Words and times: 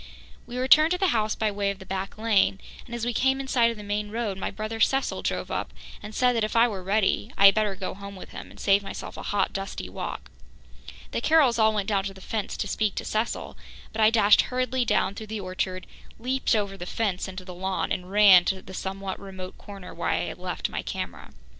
We 0.47 0.57
returned 0.57 0.89
to 0.93 0.97
the 0.97 1.09
house 1.09 1.35
by 1.35 1.51
way 1.51 1.69
of 1.69 1.77
the 1.77 1.85
back 1.85 2.17
lane 2.17 2.59
and, 2.87 2.95
as 2.95 3.05
we 3.05 3.13
came 3.13 3.39
in 3.39 3.47
sight 3.47 3.69
of 3.69 3.77
the 3.77 3.83
main 3.83 4.09
road, 4.09 4.35
my 4.35 4.49
brother 4.49 4.79
Cecil 4.79 5.21
drove 5.21 5.51
up 5.51 5.71
and 6.01 6.15
said 6.15 6.33
that 6.35 6.43
if 6.43 6.55
I 6.55 6.67
were 6.67 6.81
ready, 6.81 7.31
I 7.37 7.45
had 7.45 7.53
better 7.53 7.75
go 7.75 7.93
home 7.93 8.15
with 8.15 8.29
him 8.31 8.49
and 8.49 8.59
save 8.59 8.81
myself 8.81 9.15
a 9.15 9.21
hot, 9.21 9.53
dusty 9.53 9.87
walk. 9.89 10.31
The 11.11 11.21
Carrolls 11.21 11.59
all 11.59 11.71
went 11.71 11.87
down 11.87 12.03
to 12.05 12.15
the 12.15 12.19
fence 12.19 12.57
to 12.57 12.67
speak 12.67 12.95
to 12.95 13.05
Cecil, 13.05 13.55
but 13.91 14.01
I 14.01 14.09
dashed 14.09 14.41
hurriedly 14.49 14.85
down 14.85 15.13
through 15.13 15.27
the 15.27 15.39
orchard, 15.41 15.85
leaped 16.17 16.55
over 16.55 16.77
the 16.77 16.87
fence 16.87 17.27
into 17.27 17.45
the 17.45 17.53
lawn 17.53 17.91
and 17.91 18.09
ran 18.11 18.43
to 18.45 18.63
the 18.63 18.73
somewhat 18.73 19.19
remote 19.19 19.59
corner 19.59 19.93
where 19.93 20.09
I 20.09 20.21
had 20.23 20.39
left 20.39 20.67
my 20.67 20.81
camera. 20.81 21.29